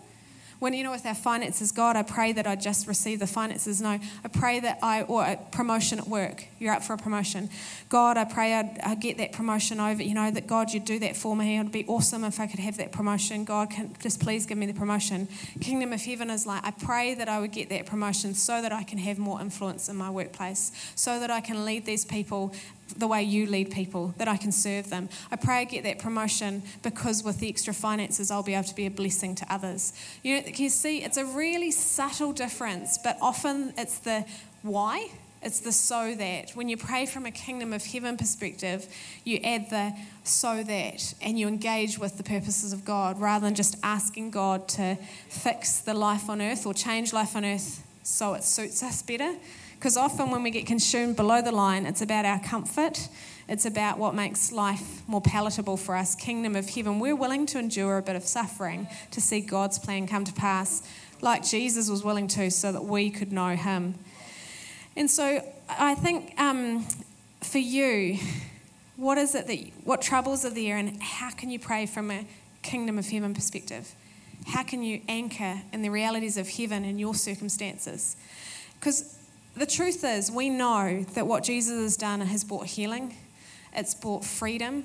[0.63, 3.81] when you know with our finances god i pray that i just receive the finances.
[3.81, 6.45] No i pray that i or a promotion at work.
[6.61, 7.51] You're up for a promotion.
[7.89, 10.01] God i pray I'd, I'd, get that promotion over.
[10.01, 11.59] You know that god you'd do that for me.
[11.59, 13.45] It'd be awesome if i could have that promotion.
[13.45, 15.27] God can just please give me the promotion.
[15.61, 18.73] Kingdom of heaven is like i pray that i would get that promotion so that
[18.73, 22.55] i can have more influence in my workplace so that i can lead these people
[22.97, 25.09] the way you lead people, that I can serve them.
[25.31, 28.75] I pray I get that promotion because with the extra finances, I'll be able to
[28.75, 29.93] be a blessing to others.
[30.23, 34.25] You know, you see, it's a really subtle difference, but often it's the
[34.63, 35.09] why.
[35.43, 36.51] It's the so that.
[36.51, 38.87] When you pray from a kingdom of heaven perspective,
[39.25, 43.57] you add the so that and you engage with the purposes of God rather than
[43.57, 44.97] just asking God to
[45.29, 49.35] fix the life on earth or change life on earth so it suits us better.
[49.83, 53.09] Because often when we get consumed below the line, it's about our comfort,
[53.49, 56.15] it's about what makes life more palatable for us.
[56.15, 60.07] Kingdom of heaven, we're willing to endure a bit of suffering to see God's plan
[60.07, 60.89] come to pass,
[61.21, 63.97] like Jesus was willing to, so that we could know Him.
[64.95, 66.87] And so I think um,
[67.41, 68.21] for you,
[68.97, 72.25] what is it that what troubles are there, and how can you pray from a
[72.63, 73.93] kingdom of heaven perspective?
[74.47, 78.15] How can you anchor in the realities of heaven in your circumstances?
[78.79, 79.19] Because
[79.57, 83.15] the truth is, we know that what Jesus has done has brought healing,
[83.75, 84.85] it's brought freedom,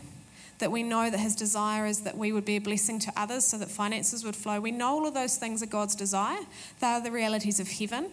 [0.60, 3.46] that we know that his desire is that we would be a blessing to others
[3.46, 4.60] so that finances would flow.
[4.60, 6.40] We know all of those things are God's desire,
[6.80, 8.10] they are the realities of heaven.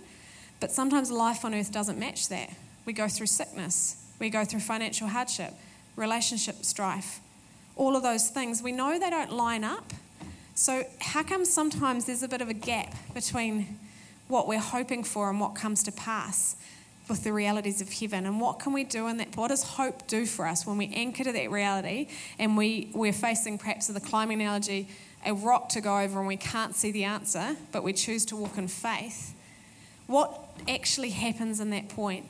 [0.60, 2.50] But sometimes life on earth doesn't match that.
[2.86, 5.54] We go through sickness, we go through financial hardship,
[5.96, 7.20] relationship strife,
[7.76, 8.62] all of those things.
[8.62, 9.92] We know they don't line up.
[10.54, 13.78] So, how come sometimes there's a bit of a gap between
[14.34, 16.56] what we're hoping for and what comes to pass
[17.08, 20.08] with the realities of heaven and what can we do in that what does hope
[20.08, 23.94] do for us when we anchor to that reality and we, we're facing perhaps with
[23.94, 24.88] the climbing analogy
[25.24, 28.34] a rock to go over and we can't see the answer but we choose to
[28.34, 29.36] walk in faith
[30.08, 30.36] what
[30.68, 32.28] actually happens in that point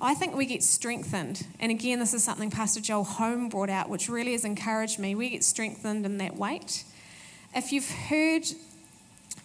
[0.00, 1.44] I think we get strengthened.
[1.58, 5.16] And again, this is something Pastor Joel Home brought out, which really has encouraged me.
[5.16, 6.84] We get strengthened in that weight.
[7.52, 8.44] If you've heard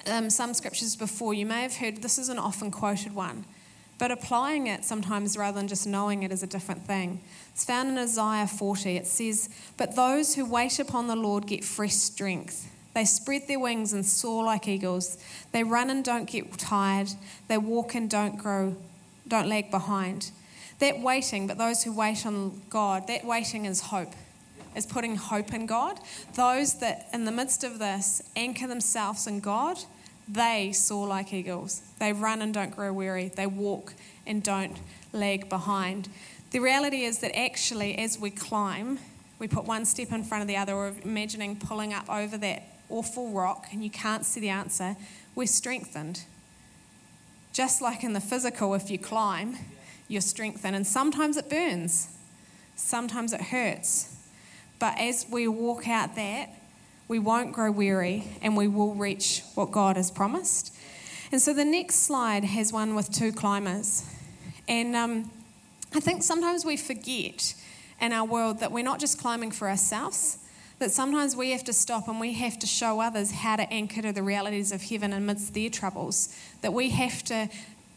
[0.08, 3.46] um, some scriptures before, you may have heard this is an often quoted one,
[3.98, 7.22] but applying it sometimes rather than just knowing it is a different thing.
[7.52, 8.98] It's found in Isaiah 40.
[8.98, 12.70] It says, But those who wait upon the Lord get fresh strength.
[12.94, 15.18] They spread their wings and soar like eagles.
[15.52, 17.10] They run and don't get tired.
[17.48, 18.76] They walk and don't grow,
[19.28, 20.32] don't lag behind.
[20.80, 24.14] That waiting, but those who wait on God, that waiting is hope
[24.76, 26.00] is putting hope in God.
[26.36, 29.78] Those that, in the midst of this, anchor themselves in God,
[30.28, 31.82] they soar like eagles.
[32.00, 33.30] They run and don't grow weary.
[33.30, 33.94] They walk
[34.26, 34.78] and don't
[35.12, 36.10] lag behind.
[36.52, 39.00] The reality is that actually, as we climb,
[39.40, 42.64] we put one step in front of the other, or imagining pulling up over that
[42.90, 44.96] awful rock and you can't see the answer,
[45.36, 46.24] we're strengthened.
[47.52, 49.58] Just like in the physical, if you climb,
[50.08, 50.76] you're strengthened.
[50.76, 52.16] And sometimes it burns,
[52.76, 54.16] sometimes it hurts.
[54.80, 56.50] But as we walk out that,
[57.08, 60.74] we won't grow weary and we will reach what God has promised.
[61.32, 64.06] And so the next slide has one with two climbers.
[64.68, 65.32] And um,
[65.94, 67.56] I think sometimes we forget
[68.00, 70.38] in our world that we're not just climbing for ourselves,
[70.80, 74.02] that sometimes we have to stop and we have to show others how to anchor
[74.02, 77.50] to the realities of heaven amidst their troubles, that we have to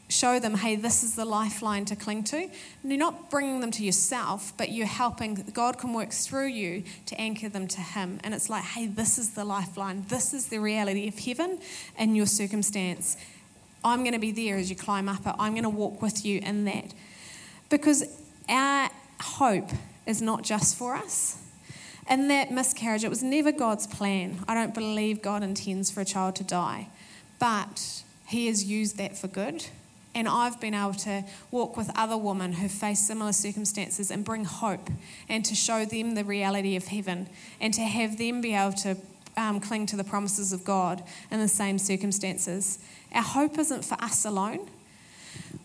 [0.09, 2.37] show them, hey, this is the lifeline to cling to.
[2.37, 2.51] And
[2.85, 7.21] you're not bringing them to yourself, but you're helping, God can work through you to
[7.21, 8.21] anchor them to Him.
[8.23, 10.05] And it's like, hey, this is the lifeline.
[10.09, 11.59] This is the reality of heaven
[11.99, 13.17] in your circumstance.
[13.85, 15.35] I'm going to be there as you climb up it.
[15.39, 16.95] I'm going to walk with you in that.
[17.69, 18.05] Because
[18.49, 18.91] our
[19.21, 19.71] hope
[20.07, 21.43] is not just for us.
[22.09, 24.39] In that miscarriage, it was never God's plan.
[24.47, 26.89] I don't believe God intends for a child to die.
[27.41, 29.67] But He has used that for good.
[30.17, 34.47] And I've been able to walk with other women who face similar circumstances and bring
[34.47, 34.89] hope
[35.29, 37.29] and to show them the reality of heaven
[37.61, 38.97] and to have them be able to
[39.37, 42.79] um, cling to the promises of God in the same circumstances.
[43.15, 44.71] Our hope isn't for us alone.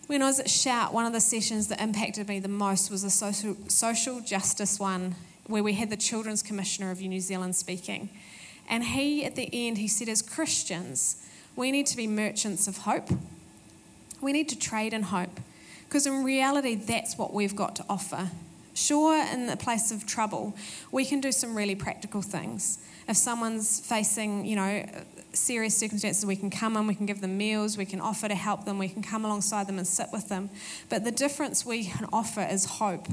[0.06, 3.04] When I was at Shout, one of the sessions that impacted me the most was
[3.04, 5.14] a social, social justice one
[5.46, 8.10] where we had the Children's Commissioner of New Zealand speaking.
[8.68, 12.76] And he, at the end, he said, as Christians, we need to be merchants of
[12.78, 13.08] hope.
[14.22, 15.40] We need to trade in hope.
[15.86, 18.30] Because in reality, that's what we've got to offer.
[18.72, 20.54] Sure, in the place of trouble,
[20.90, 22.78] we can do some really practical things.
[23.06, 24.86] If someone's facing, you know,
[25.34, 28.34] serious circumstances, we can come in, we can give them meals, we can offer to
[28.34, 30.48] help them, we can come alongside them and sit with them.
[30.88, 33.08] But the difference we can offer is hope.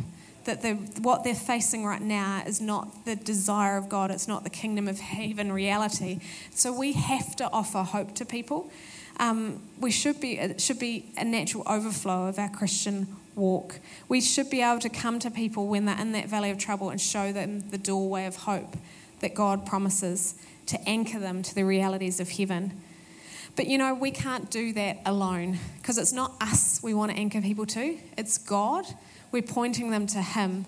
[0.46, 4.46] That the, what they're facing right now is not the desire of God, it's not
[4.46, 6.22] the kingdom of heaven reality.
[6.52, 8.72] So we have to offer hope to people
[9.20, 13.80] um, we should be it should be a natural overflow of our Christian walk.
[14.08, 16.90] We should be able to come to people when they're in that valley of trouble
[16.90, 18.76] and show them the doorway of hope
[19.20, 20.36] that God promises
[20.68, 22.82] to anchor them to the realities of heaven.
[23.56, 27.18] But you know, we can't do that alone because it's not us we want to
[27.18, 28.86] anchor people to, it's God.
[29.32, 30.66] We're pointing them to Him.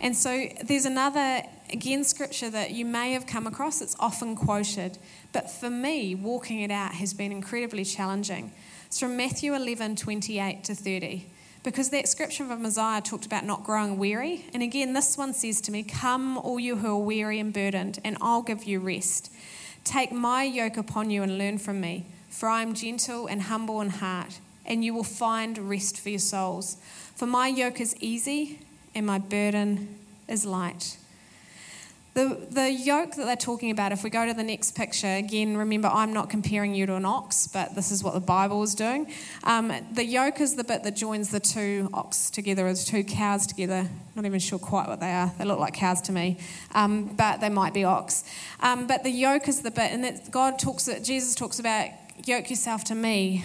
[0.00, 1.42] And so there's another,
[1.74, 4.96] again, scripture that you may have come across, it's often quoted.
[5.32, 8.52] But for me, walking it out has been incredibly challenging.
[8.86, 11.26] It's from Matthew 11 28 to 30.
[11.64, 14.44] Because that scripture from Isaiah talked about not growing weary.
[14.54, 17.98] And again, this one says to me, Come, all you who are weary and burdened,
[18.04, 19.32] and I'll give you rest.
[19.82, 23.80] Take my yoke upon you and learn from me, for I am gentle and humble
[23.80, 26.76] in heart, and you will find rest for your souls.
[27.16, 28.60] For my yoke is easy
[28.94, 30.98] and my burden is light.
[32.14, 35.56] The, the yoke that they're talking about, if we go to the next picture, again,
[35.56, 38.76] remember I'm not comparing you to an ox, but this is what the Bible is
[38.76, 39.12] doing.
[39.42, 43.02] Um, the yoke is the bit that joins the two ox together, or the two
[43.02, 43.88] cows together.
[44.14, 45.32] Not even sure quite what they are.
[45.38, 46.38] They look like cows to me,
[46.72, 48.22] um, but they might be ox.
[48.60, 51.88] Um, but the yoke is the bit, and that God talks, Jesus talks about
[52.24, 53.44] yoke yourself to me,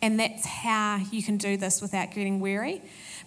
[0.00, 2.82] and that's how you can do this without getting weary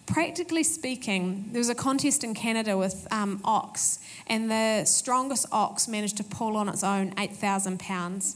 [0.05, 5.87] practically speaking, there was a contest in Canada with um, ox, and the strongest ox
[5.87, 8.35] managed to pull on its own 8,000 pounds.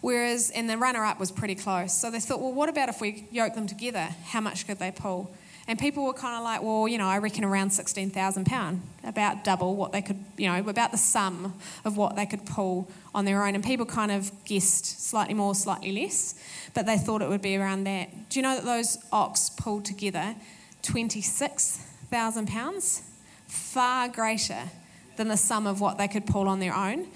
[0.00, 1.92] Whereas, and the runner up was pretty close.
[1.94, 4.10] So they thought, well, what about if we yoke them together?
[4.26, 5.34] How much could they pull?
[5.66, 9.44] And people were kind of like, well, you know, I reckon around 16,000 pound, about
[9.44, 11.54] double what they could, you know, about the sum
[11.86, 13.54] of what they could pull on their own.
[13.54, 16.34] And people kind of guessed slightly more, slightly less,
[16.74, 18.28] but they thought it would be around that.
[18.28, 20.34] Do you know that those ox pulled together
[20.82, 23.02] 26,000 pounds?
[23.46, 24.64] Far greater
[25.16, 27.06] than the sum of what they could pull on their own.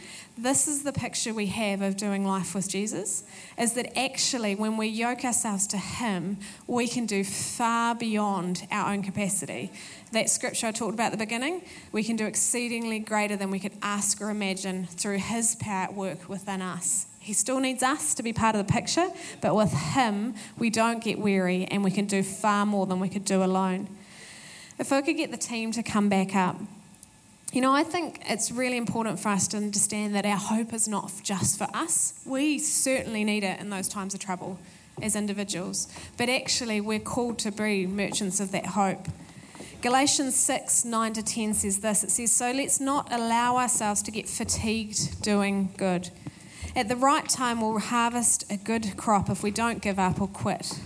[0.40, 3.24] This is the picture we have of doing life with Jesus
[3.58, 6.36] is that actually, when we yoke ourselves to Him,
[6.68, 9.72] we can do far beyond our own capacity.
[10.12, 13.58] That scripture I talked about at the beginning, we can do exceedingly greater than we
[13.58, 17.06] could ask or imagine through His power at work within us.
[17.18, 19.08] He still needs us to be part of the picture,
[19.40, 23.08] but with Him, we don't get weary and we can do far more than we
[23.08, 23.88] could do alone.
[24.78, 26.60] If I could get the team to come back up.
[27.52, 30.86] You know, I think it's really important for us to understand that our hope is
[30.86, 32.12] not just for us.
[32.26, 34.58] We certainly need it in those times of trouble
[35.00, 39.08] as individuals, but actually, we're called to be merchants of that hope.
[39.80, 44.10] Galatians 6 9 to 10 says this it says, So let's not allow ourselves to
[44.10, 46.10] get fatigued doing good.
[46.76, 50.28] At the right time, we'll harvest a good crop if we don't give up or
[50.28, 50.78] quit.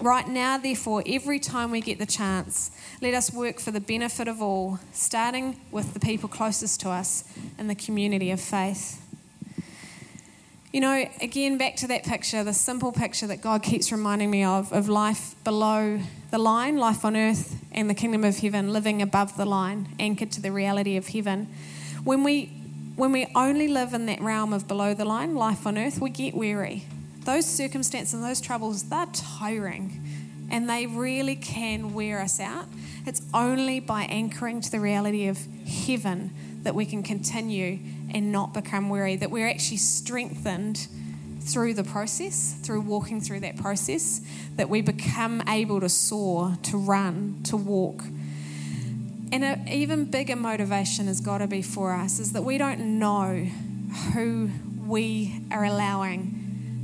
[0.00, 2.70] Right now, therefore, every time we get the chance,
[3.02, 7.24] let us work for the benefit of all, starting with the people closest to us
[7.58, 9.04] in the community of faith.
[10.72, 14.44] You know, again, back to that picture, the simple picture that God keeps reminding me
[14.44, 15.98] of, of life below
[16.30, 20.30] the line, life on earth, and the kingdom of heaven, living above the line, anchored
[20.32, 21.48] to the reality of heaven.
[22.04, 22.52] When we,
[22.94, 26.10] when we only live in that realm of below the line, life on earth, we
[26.10, 26.84] get weary.
[27.28, 30.00] Those circumstances and those troubles, they're tiring
[30.50, 32.64] and they really can wear us out.
[33.04, 36.30] It's only by anchoring to the reality of heaven
[36.62, 37.80] that we can continue
[38.14, 40.88] and not become weary, that we're actually strengthened
[41.42, 44.22] through the process, through walking through that process,
[44.56, 48.04] that we become able to soar, to run, to walk.
[49.30, 52.98] And an even bigger motivation has got to be for us is that we don't
[52.98, 53.46] know
[54.14, 54.48] who
[54.86, 56.37] we are allowing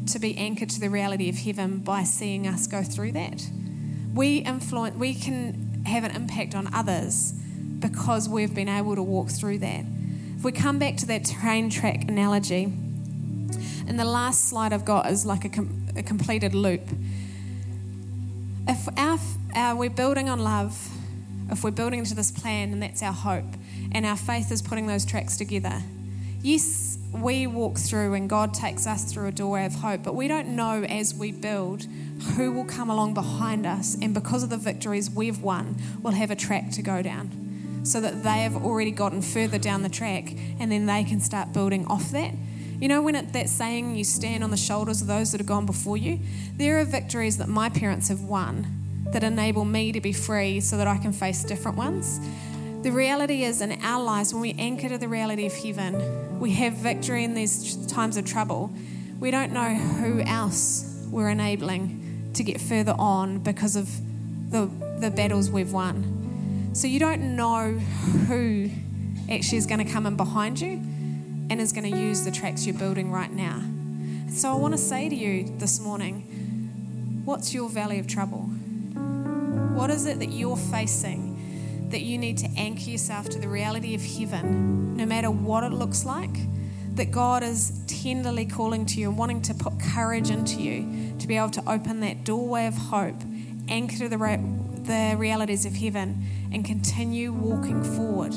[0.09, 3.47] to be anchored to the reality of heaven by seeing us go through that.
[4.15, 7.33] We influence, we can have an impact on others
[7.79, 9.85] because we've been able to walk through that.
[10.37, 12.65] If we come back to that train track analogy,
[13.87, 16.83] and the last slide I've got is like a, com- a completed loop.
[18.67, 19.19] If our,
[19.55, 20.91] our, we're building on love,
[21.51, 23.45] if we're building into this plan and that's our hope,
[23.93, 25.83] and our faith is putting those tracks together,
[26.43, 30.29] yes, we walk through and God takes us through a doorway of hope, but we
[30.29, 31.87] don't know as we build
[32.37, 36.31] who will come along behind us, and because of the victories we've won, we'll have
[36.31, 40.33] a track to go down so that they have already gotten further down the track
[40.59, 42.33] and then they can start building off that.
[42.81, 45.47] You know, when it, that saying, you stand on the shoulders of those that have
[45.47, 46.19] gone before you,
[46.57, 48.67] there are victories that my parents have won
[49.13, 52.21] that enable me to be free so that I can face different ones.
[52.83, 55.95] The reality is, in our lives, when we anchor to the reality of heaven,
[56.39, 58.73] we have victory in these times of trouble.
[59.21, 63.89] We don't know who else we're enabling to get further on because of
[64.51, 64.69] the,
[64.99, 66.71] the battles we've won.
[66.75, 68.71] So you don't know who
[69.31, 70.83] actually is going to come in behind you
[71.51, 73.63] and is going to use the tracks you're building right now.
[74.29, 78.41] So I want to say to you this morning what's your valley of trouble?
[79.75, 81.34] What is it that you're facing
[81.95, 85.71] that you need to anchor yourself to the reality of heaven, no matter what it
[85.71, 86.37] looks like?
[86.97, 91.29] That God is tenderly calling to you and wanting to put courage into you to
[91.29, 93.15] be able to open that doorway of hope,
[93.69, 98.35] anchor to the, the realities of heaven, and continue walking forward.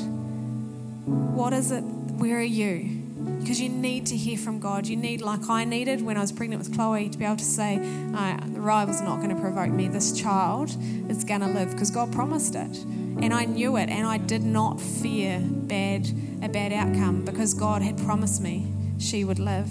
[1.08, 1.82] What is it?
[1.82, 3.02] Where are you?
[3.40, 4.86] Because you need to hear from God.
[4.86, 7.44] You need, like I needed when I was pregnant with Chloe, to be able to
[7.44, 7.78] say,
[8.14, 9.88] uh, the rival's not going to provoke me.
[9.88, 10.70] This child
[11.08, 12.84] is going to live because God promised it.
[13.20, 16.08] And I knew it, and I did not fear bad
[16.42, 18.66] a bad outcome because God had promised me
[18.98, 19.70] she would live.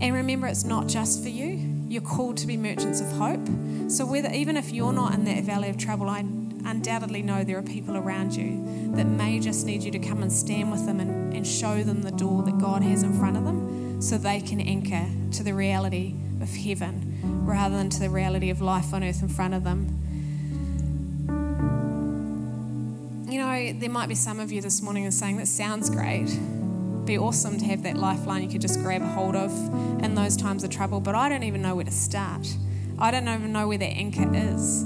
[0.00, 1.60] And remember, it's not just for you.
[1.88, 3.46] You're called to be merchants of hope.
[3.88, 6.20] So whether even if you're not in that valley of trouble, I
[6.64, 10.32] undoubtedly know there are people around you that may just need you to come and
[10.32, 13.44] stand with them and, and show them the door that God has in front of
[13.44, 18.50] them so they can anchor to the reality of heaven rather than to the reality
[18.50, 19.98] of life on earth in front of them.
[23.32, 26.28] You know, there might be some of you this morning and saying, That sounds great.
[26.28, 29.50] It'd be awesome to have that lifeline you could just grab hold of
[30.04, 32.46] in those times of trouble, but I don't even know where to start.
[32.98, 34.84] I don't even know where the anchor is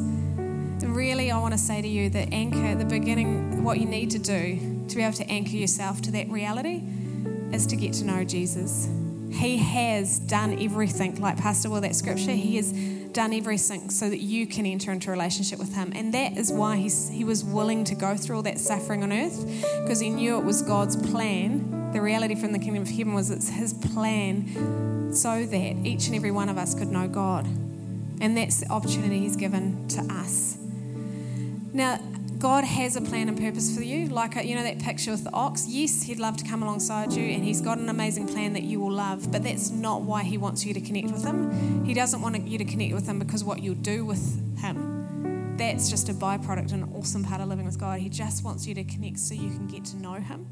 [0.96, 4.18] really, I want to say to you that anchor the beginning, what you need to
[4.18, 6.82] do to be able to anchor yourself to that reality
[7.52, 8.88] is to get to know Jesus.
[9.30, 12.72] He has done everything, like Pastor Will, that scripture, he has
[13.16, 15.90] done everything so that you can enter into a relationship with him.
[15.94, 19.10] And that is why he's, he was willing to go through all that suffering on
[19.10, 19.46] earth,
[19.80, 21.92] because he knew it was God's plan.
[21.92, 26.14] The reality from the kingdom of heaven was it's his plan so that each and
[26.14, 27.46] every one of us could know God.
[28.20, 30.58] And that's the opportunity he's given to us.
[31.72, 31.98] Now,
[32.38, 34.08] God has a plan and purpose for you.
[34.08, 35.66] Like, uh, you know, that picture with the ox.
[35.66, 38.80] Yes, He'd love to come alongside you and He's got an amazing plan that you
[38.80, 41.84] will love, but that's not why He wants you to connect with Him.
[41.84, 45.56] He doesn't want you to connect with Him because what you'll do with Him.
[45.56, 48.00] That's just a byproduct and an awesome part of living with God.
[48.00, 50.46] He just wants you to connect so you can get to know Him.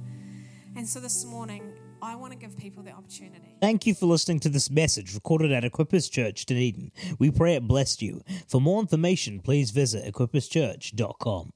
[0.76, 3.56] And so this morning, I want to give people the opportunity.
[3.60, 6.92] Thank you for listening to this message recorded at Equippers Church, Dunedin.
[7.18, 8.22] We pray it blessed you.
[8.48, 11.52] For more information, please visit equipperschurch.com.